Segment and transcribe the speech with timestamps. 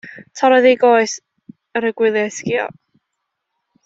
[0.39, 1.13] Torrodd ei goes
[1.79, 2.65] ar y gwyliau sgïo.